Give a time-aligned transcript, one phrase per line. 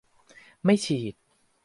[0.65, 1.15] ไม่ฉีด